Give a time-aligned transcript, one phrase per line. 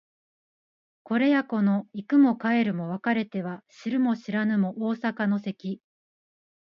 [1.03, 5.79] これやこの行くも帰るも別れては知るも知らぬも逢坂の関